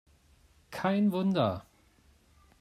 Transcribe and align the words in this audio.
Kein 0.71 1.11
Wunder! 1.11 1.63